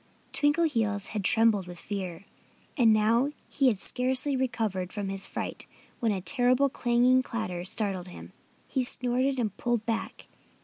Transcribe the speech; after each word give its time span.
Twinkleheels 0.33 1.09
had 1.09 1.23
trembled 1.23 1.67
with 1.67 1.77
fear. 1.77 2.25
And 2.75 2.91
now 2.91 3.33
he 3.47 3.67
had 3.67 3.79
scarcely 3.79 4.35
recovered 4.35 4.91
from 4.91 5.09
his 5.09 5.27
fright 5.27 5.67
when 5.99 6.11
a 6.11 6.19
terrible 6.21 6.69
clanging 6.69 7.21
clatter 7.21 7.63
startled 7.63 8.07
him. 8.07 8.33
He 8.67 8.83
snorted 8.83 9.37
and 9.37 9.55
pulled 9.57 9.85
back. 9.85 10.25